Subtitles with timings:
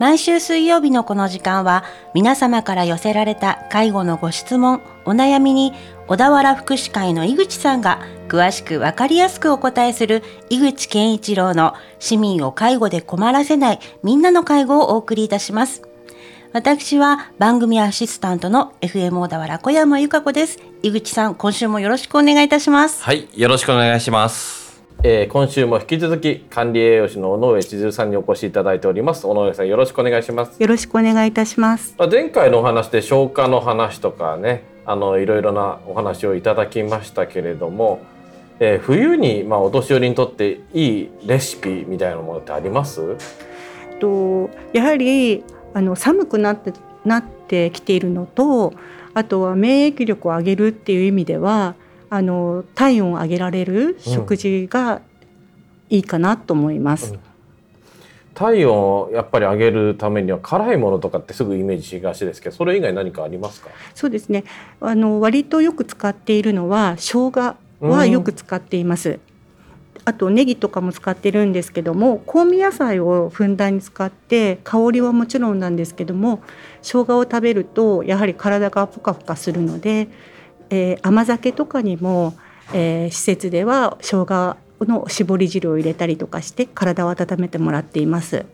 [0.00, 1.84] 毎週水曜日のこの時間は
[2.14, 5.74] 皆様から寄せられた介護のご質問、お悩みに
[6.06, 15.82] 小田原福祉会の井口さんが詳しくわかりやすくお答えする井口健一郎の市民を介護で困らせないみんなの介護をお送りいたします。
[16.54, 20.58] 私は番組アシスタントの FM 小田原小山由香子です。
[20.82, 23.02] 井口さん、今週もよろしくお願いいたします。
[23.02, 24.59] はい、よろしくお願いします。
[25.02, 29.26] えー、今週も引き続き管理栄養士の尾上千鶴さんにお越しいただいております。
[29.26, 30.62] 尾上さんよろしくお願いします。
[30.62, 31.96] よろしくお願いいたします。
[32.10, 38.00] 前回のお話で消化の話とかねあのいろいろなお話をいただきましたけれども、
[38.58, 43.16] えー、冬にまあお年寄りにとっていいレシピみたいなものってあります？
[44.00, 45.42] とやはり
[45.72, 46.74] あの寒くなって
[47.06, 48.74] なってきているのと
[49.14, 51.74] あとは免疫力を上げるっていう意味では
[52.10, 55.00] あの体温を上げられる食事が
[55.88, 57.12] いいかなと思います。
[57.12, 57.20] うん、
[58.34, 63.70] 体温をやっぱり上げるためには辛いものとかってすぐイメージしがちですけどそれ以外何かありますか？
[63.94, 64.44] そうですね。
[64.80, 69.10] あの割とよく使っているのは生姜はよく使っています。
[69.10, 69.18] うん、
[70.04, 76.42] あとネギとかも使ってるんですけども香味野菜をふんだんに使って香りはもちろんなんですけども
[76.82, 80.08] 生姜を食べるとやはり体がポカポカするので
[80.70, 82.34] えー、甘酒とかにも、
[82.72, 88.46] えー、施設では生姜の絞り汁を入れたりとかして体を温めてもらっています。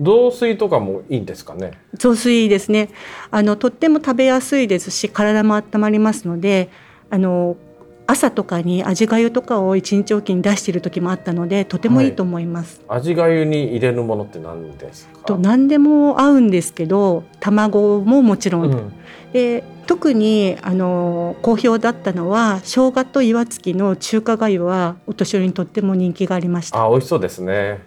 [0.00, 1.72] 雑炊とかもいいんですかね？
[1.94, 2.90] 雑炊ですね。
[3.30, 6.68] あのとっても食べやすいですし、体も温まりますので、
[7.10, 7.56] あの
[8.06, 12.82] 朝とかに味がゆとかを一日おきに出している時もあったので、とてもいいと思います。
[12.86, 15.20] はい、味がゆに入れるものって何ですか？
[15.20, 18.64] と何でも合うんですけど、卵ももちろん。
[18.64, 18.92] うん、
[19.32, 27.82] で特にあの好評だったのは生姜と岩槻の中華粥はお年寄りにとっても人気がありましたあ美味しそうですね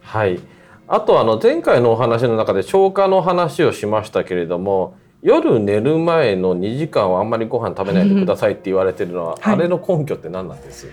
[0.00, 0.40] はい
[0.88, 10.86] あとあの前回のお話の中で消化の話をしましたけれども夜寝る前の2時間はあんまりご飯食べないでくださいって言われてるのは、はい、あれの根拠って何なんです？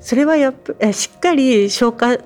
[0.00, 2.16] それはやっぱしっかり消化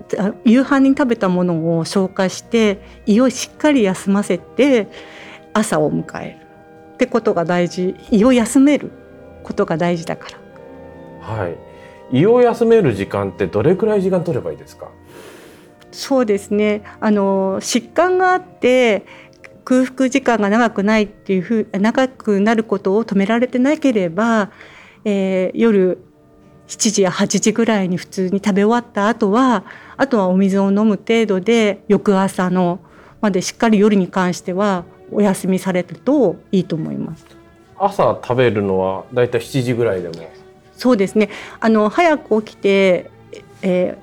[0.45, 4.87] 夕飯に食べたものを消化して胃をしっかり休ませて
[5.55, 6.47] 朝を迎える
[6.95, 7.97] ってことが大事。
[8.13, 8.93] 胃を休める
[9.43, 11.35] ことが大事だから。
[11.35, 11.57] はい。
[12.13, 14.89] 胃を休める時間ってどれくらい時間取ればいいですか？
[15.91, 16.83] そうですね。
[17.01, 19.05] あの疾患があって
[19.69, 24.51] 空腹時間が長くないっていうふう長くなることを止められてなければ、
[25.05, 25.99] えー、夜
[26.69, 29.67] 7時や8時ぐらいに普通に食べ終わった後は
[29.99, 32.81] あとはお水を飲む程度で翌朝の
[33.21, 37.27] までしっかり夜に関してはお休みされるといいと思います。
[37.79, 40.31] 朝食べるのはだいたい7時ぐらいでも？
[40.73, 41.29] そうですね。
[41.61, 43.11] あの早く起きて、
[43.61, 43.99] え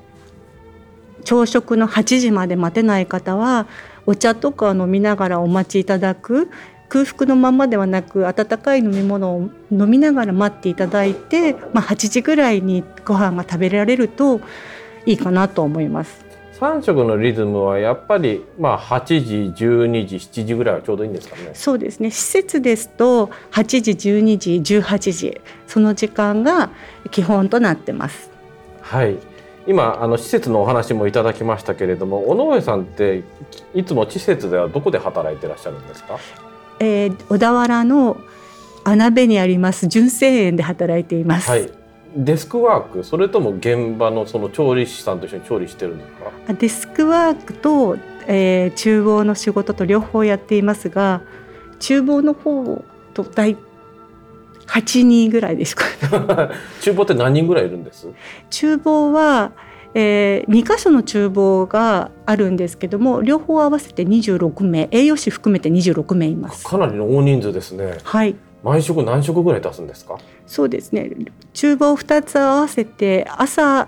[1.20, 3.66] ー、朝食の8時まで待てない方は
[4.06, 6.50] お茶とか飲みながらお待ちいただく。
[6.88, 14.40] 空腹のままではなく温かい飲み物を飲みながら待っていただいて、まあ、8時ぐらいにご飯が食べられると
[15.06, 16.26] いいかなと思います。
[16.60, 26.70] 3食のリズムはやっぱりまあ8時12時7時ぐらいはちょうどいいんですかねそうですね施設ですと8時12時18時その時間が
[27.12, 28.32] 基本となってます
[28.82, 29.18] はい
[29.68, 33.24] 今あの施設のお話もいただきましたけれども尾上さんって
[33.74, 36.20] いつも施設ではどこで働いてらっしゃるんですか、
[36.80, 38.18] えー、小田原の
[38.84, 41.70] 穴辺にあります純正園で働いています、はい。
[42.16, 46.12] デスクワークそれとも現場のその調理師さんと一緒に調理してるんです
[46.47, 46.53] か？
[46.53, 47.97] デスクワークと、
[48.28, 51.24] えー、厨房の仕事と両方やっていますが
[51.80, 53.58] 厨房の方と大
[54.68, 55.86] 8人ぐらいですか、
[56.81, 58.08] 厨房って何人ぐらいいるんです？
[58.50, 59.52] 厨房は、
[59.94, 66.66] えー、2箇所の厨房があるんですけども両方合わせて26名栄養士含めて26名います。
[66.66, 67.98] かなりの大人数ですね。
[68.03, 68.36] はい。
[68.64, 70.18] 毎食何食ぐらい出すんですか？
[70.48, 71.12] そうですね。
[71.53, 73.88] 厨房2つ合わせて朝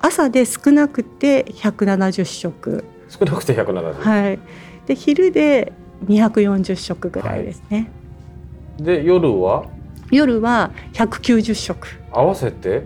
[0.00, 2.84] 朝で少なくて170食。
[3.08, 4.38] 少なくて170はい。
[4.86, 5.72] で昼で
[6.06, 7.90] 240食ぐらいですね、
[8.78, 9.64] はい、で夜は？
[10.10, 11.88] 夜は190食。
[12.10, 12.84] 合わせて？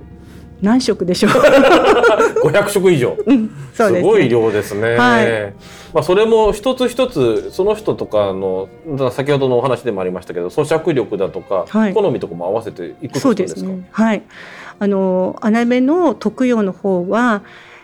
[0.62, 1.32] 何食でしょう？
[2.44, 5.54] 500食以上、す、ね、すごい量ですね、はい、
[5.92, 8.68] まあ、それも一つ一つその人とかの
[9.10, 13.88] 先ほどのお話でもありましたけど咀嚼力だとか、はい、好みとかも合わせていくそうですね。
[13.90, 14.22] はい。
[14.78, 17.42] あの穴目の特養の方は、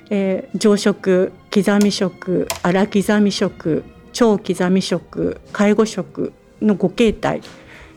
[0.09, 6.33] えー、常食刻み食粗刻み食超刻み食介護食
[6.63, 7.43] の5形態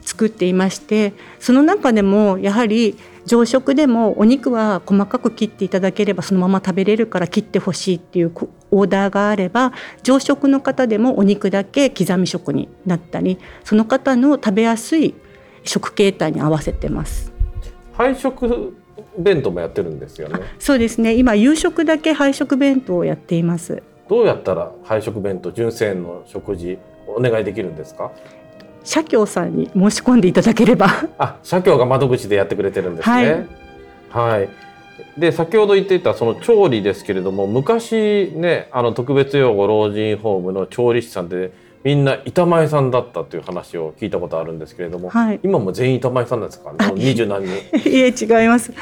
[0.02, 8.32] 作っていましてその中でもやはり常食でもお肉は細かく切っていただければそのまま食べれるから切ってほしいっていう
[8.72, 15.14] オーダーがあれば常食の方でもお肉だけ刻み食になったりその方の食べやすい
[15.64, 17.32] 食形態に合わせてます。
[17.94, 18.76] 配食
[19.18, 20.40] 弁当もやってるんですよね。
[20.58, 23.84] そうですね今夕食だけ配食弁当をやっています。
[24.10, 28.12] どうやったら配食弁当純正の食事お願いできるんですか？
[28.84, 30.88] 社協さんに申し込んでいただければ
[31.18, 33.48] あ、社協が窓口でやってくれてるんですね。
[34.10, 34.50] はい。
[35.18, 41.52] で先ほど言っていたその調理ですけれども昔ねあの特別養護老人ホームの調理師さんで
[41.84, 45.40] みんな板前さんだったという話を聞いたことあるんですけれども、はい。
[45.44, 46.74] 今も全員板前さんなんですか？
[46.74, 47.90] ね二十何人。
[47.90, 48.74] いえ違います。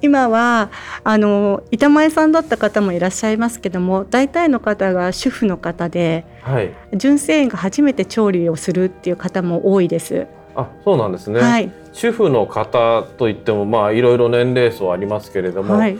[0.00, 0.70] 今は
[1.04, 6.72] あの板前さんだった方もいらっしゃいますけども大体の方が主婦の方ではい。
[6.94, 10.26] 純正園が初めて調理をするっていう方も多いです。
[10.56, 15.98] あそうなんですね、はい、主婦の方といってもまあいろいろ年齢層ありますけれども、はい、例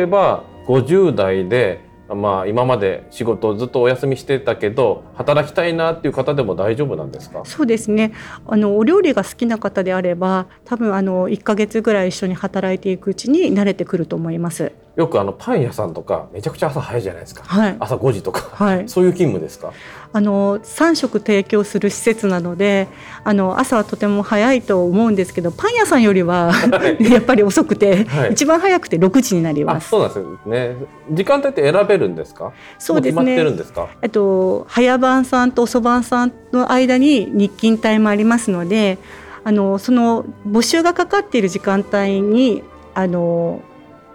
[0.00, 1.80] えば50代で
[2.14, 7.42] まあ今まで仕事をずっとお休みしてたけど働きたいなっていう方でも大丈夫なんですか？
[7.44, 8.12] そうですね
[8.46, 14.72] あのお料理が好きな方であれば多分あの1ヶ月ぐらい一緒に働いていくうちに慣れてくると思います。
[14.96, 19.72] よくあのパン屋さんとかめちゃくちゃ朝早いじゃないですか、はい、朝5時とか、はい、そういう勤務ですか？
[20.12, 22.88] あの3食提供する施設なので
[23.22, 26.52] あの朝はとても早いと思うんですけどパン屋さんよりは
[26.98, 28.32] やっぱり遅くて、はい。
[28.32, 29.86] 一番早くて6時になります。
[29.86, 30.76] あそうなんですね。
[31.12, 32.52] 時間帯って選べるんですか？
[32.78, 33.86] そうですも決まってるねんですか？
[34.02, 38.98] えっと早番さんと遅番さんの間に日勤帯もありますので
[39.44, 42.64] あのその募集がかかっている時間帯に
[42.94, 43.62] あの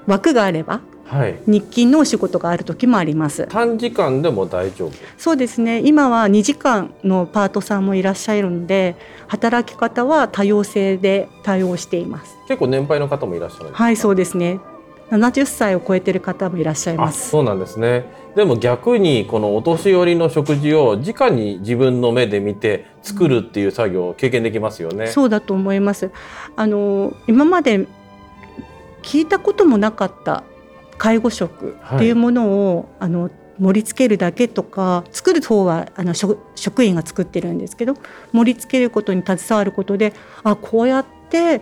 [0.07, 1.39] 枠があればはい。
[1.45, 3.47] 日勤のお仕事がある時もあります。
[3.51, 4.91] 短時間でも大丈夫？
[5.17, 5.81] そうですね。
[5.85, 8.95] 今は2時間のパートさんもいらっしゃるので
[9.27, 12.35] 働き方は多様性で対応しています。
[12.47, 13.83] 結構年配の方もいらっしゃるんですか？
[13.83, 14.59] はいそうですね。
[15.11, 17.29] 70歳を超えてる方もいらっしゃいあます。
[17.29, 18.05] そうなんですね。
[18.35, 25.05] でも逆にこのお年寄りの食事を直に自分の目で見て作るっていう作業を経験できますよね。
[25.05, 26.09] そうだと思います。
[26.55, 27.87] あの今まで
[29.05, 30.43] 聞いたこともなかった
[30.97, 37.93] 介護食っていうものを、あの盛り付けるだけとか作る方はあの職職員が作ってるんですけど
[38.33, 40.11] 盛り付けることに携わることで
[40.43, 41.61] あこうやって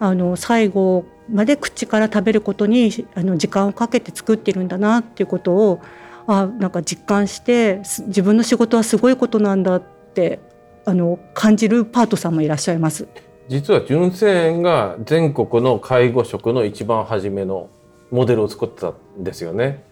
[0.00, 5.80] あの最後まで口から食べることにあの時間をかけて作ってるんだなっていうことを
[6.26, 9.82] あなんか実感してす自分の仕事はすごいことなんだっ
[10.14, 10.40] て
[10.86, 13.06] あの感じるパートさんもいらっしゃいます。
[13.48, 17.70] 実は純正園が全国の介護食の一番初めの
[18.10, 19.84] モデルを作ってたんですよね。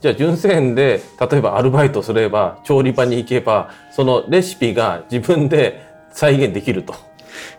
[0.00, 6.94] じゃあ純正園で例えばアルバイトすれば調理場に行けばそのレシピが自分で再現できると。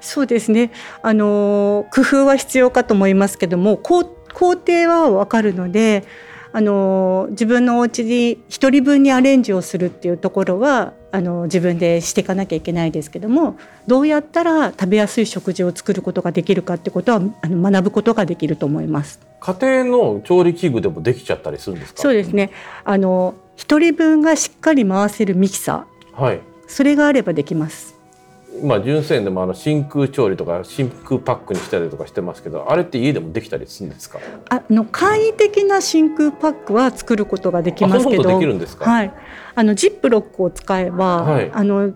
[0.01, 0.71] そうですね。
[1.01, 4.03] あの工夫は必要かと思いますけども、工
[4.33, 6.03] 工程はわかるので、
[6.51, 13.55] あの自分のお家に一人分にアレンジをするっていうところはあの自分でしていかなきゃいけないですけども、
[13.85, 19.19] どうやったら食べやすい食事を作ることができるかってことはあの学ぶことができると思います。
[19.39, 22.01] 家庭の調理器具でもできちゃったりするんですか？
[22.01, 22.49] そうですね。
[22.83, 26.41] あの一人分がしっかり回せるミキサー、はい。
[26.65, 27.92] それがあればできます。
[28.61, 34.19] まあ純正園でもあの真空調理とか真空パックにしたりとかしてますけど、あれって家でもできたりするんですか？
[34.49, 38.29] あの簡易的な真空パックは作ることができあ、ますけど。
[38.29, 39.13] はい、
[39.55, 41.93] あのジップロックを使えば、はいあの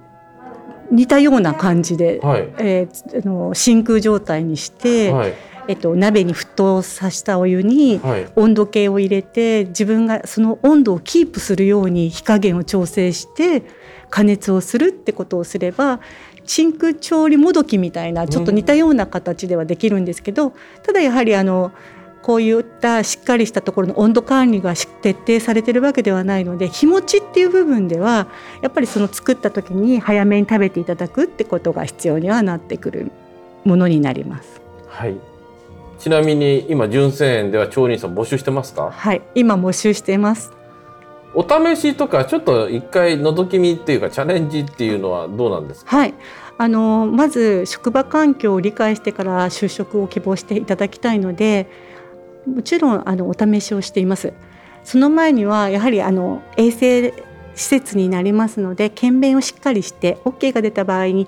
[0.90, 2.54] 似たような感じで、はい。
[2.60, 5.34] えーあの真空状態にして、はい。
[5.70, 8.28] えっと、鍋に沸騰させたお湯にはい。
[8.38, 13.64] 温度計を入れて自分がその温度をキープするように火加減を調整して
[14.10, 16.00] 加熱をするってことをすれば
[16.48, 21.72] 真空調理もどきみたいなちょっと似たような形ではできるんですけど、ただやはりあの
[22.24, 28.28] こういったしっかりしたところの温度管理がし徹底されてるわけではないので日持ちっていう部分では
[28.62, 33.12] やっぱりその作った時に早めに食べていただくってことが必要にはなってくる
[33.64, 34.62] ものになります。
[34.88, 35.16] はい。
[36.00, 38.92] ちなみに今純正園では調理員さん募集してますか？
[38.92, 40.52] はい、今募集しています。
[41.34, 45.96] お試しとかちょっと一回覗き見っていうかチャレンジっていうのはどうなんですか？
[45.96, 46.14] はい、
[46.58, 51.70] あのまず職場環境を理解してから就職を希望していただきたいので
[52.48, 54.34] もちろんあのお試しをしています
[54.84, 57.12] その前にはやはりあの衛生
[57.56, 61.28] 施設になりますので検便をしっかりして OK が出た場合に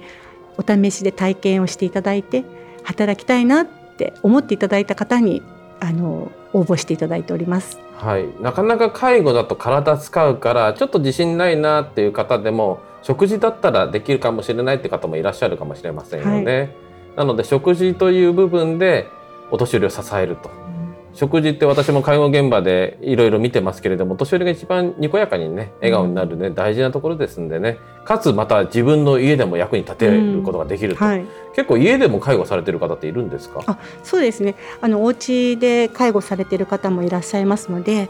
[0.58, 2.46] お試しで体験をしていただいて
[2.84, 5.42] 働きたいなって思っていただいた方に
[5.80, 7.80] あの応募していただいております。
[7.94, 8.28] はい。
[8.42, 16.76] なかなか介護だと体使うからちょっと自信ないなっていう方でも食事だったらできるかもしれないって方もいらっしゃるかもしれませんよね。
[17.16, 19.08] なので食事という部分で
[19.52, 20.50] お年寄りを支えると。
[21.20, 27.78] 食事って私も介護現場でいろいろ見てますけれども年寄りが一番にこやかにね笑顔になるね、大事なところですんでね。
[28.06, 33.62] かつまた自分の家でも役に立てることができると、はい、結構家でも介護されてる方っているんですか？
[33.66, 34.56] あそうですね。
[34.80, 38.08] あのお家で介護されてる方もいらっしゃいますので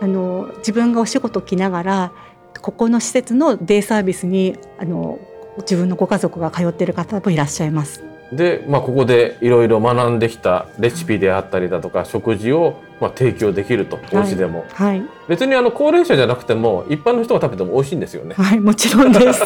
[0.00, 2.12] あの自分がお仕事来ながら
[2.60, 5.20] ここの施設のデイサービスにあの
[5.58, 8.09] 自分のご家族が通っている方もいらっしゃいます。
[8.32, 18.34] で、まあ、ここでいろいろ学んできたレシピであったりだとか食事をまあ提供できるとお家でも、はい、別にあの高齢者じゃなくても一般の人が食べても美味しいんですよね。
[18.36, 19.42] はい、もちろんです。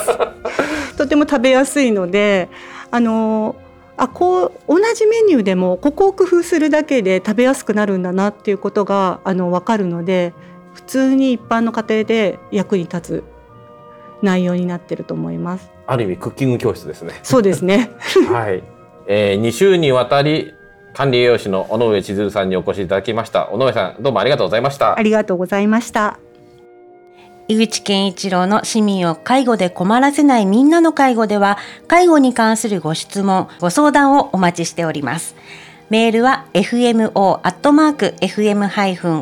[0.99, 2.49] とても食べやすいので、
[2.91, 3.57] あの
[3.97, 10.35] あこう同じメニューでもここを工夫するだけで食べやすくなるんだなっていうことがあの分かるので
[10.75, 13.25] 普通に一般の家庭で役に立つ
[14.23, 15.71] 内容になってると思います。
[15.87, 17.21] ある意味クッキング教室ですね。
[17.23, 17.91] そうですね。
[18.33, 18.63] はい、
[19.07, 20.55] えー、2週にわたり
[20.95, 23.51] 管理栄養士の尾上千鶴さんにお越しいただきました。
[23.51, 24.97] 尾上さんどうもありがとうございました。
[24.97, 26.19] ありがとうございました。
[27.49, 31.59] 井口健一郎の市民を介護で困らせないみんなの介護では
[31.89, 35.37] 介護に関するご質問ご相談をお待ちしております。
[35.91, 37.11] メールは fmo.fm-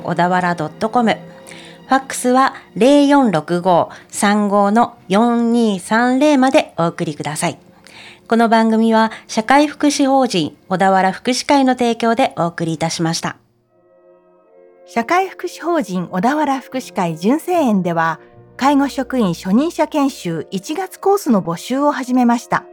[0.03, 7.72] 小田原 .com ファックスは0465-35の4230までお送りください。
[8.29, 13.37] この番組は社会福祉法人小田原福祉会の提供でお送りいたしました。
[14.87, 18.21] 社会福祉法人小田原福祉会純正園では
[18.57, 22.64] 介護職員初任者研修1月コースの募集を始めました。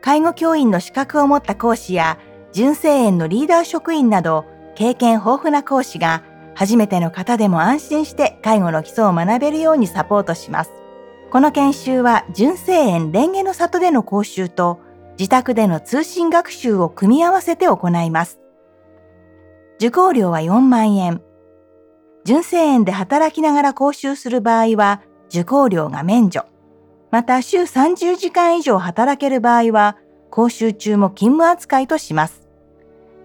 [0.00, 2.18] 介護教員の資格を持った講師や
[2.52, 4.44] 純正園のリーダー職員など
[4.74, 6.22] 経験豊富な講師が
[6.54, 10.81] 初めての方でも安心して介護の基礎を学べるようにサポートします。
[11.32, 14.80] この研修は純正園蓮華の里での講習と
[15.18, 18.38] 自宅での通信学習を組み合わせて行います。
[19.76, 21.22] 受講料は4万円。
[22.24, 26.44] 純正園で働きながら講習する場合は受講料が免除。
[27.10, 29.96] また週30時間以上働ける場合は
[30.28, 32.46] 講習中も勤務扱いとします。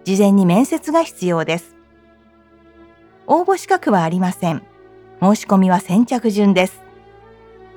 [0.06, 1.76] 事前に面接が必要です。
[3.26, 4.64] 応募資格はありません。
[5.22, 6.87] 申し込みは先着順です。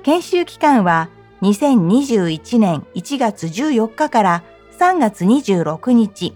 [0.03, 1.09] 研修期間は
[1.43, 4.43] 2021年1月14日から
[4.79, 6.35] 3月26日。